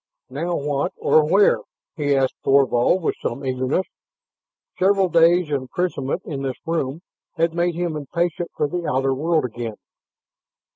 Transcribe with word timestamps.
"Now 0.31 0.55
what, 0.55 0.93
or 0.97 1.23
where?" 1.29 1.59
he 1.95 2.15
asked 2.15 2.33
Thorvald 2.43 3.03
with 3.03 3.13
some 3.21 3.45
eagerness. 3.45 3.85
Several 4.79 5.09
days' 5.09 5.51
imprisonment 5.51 6.23
in 6.25 6.41
this 6.41 6.57
room 6.65 7.01
had 7.35 7.53
made 7.53 7.75
him 7.75 7.95
impatient 7.95 8.49
for 8.57 8.67
the 8.67 8.87
outer 8.87 9.13
world 9.13 9.45
again. 9.45 9.75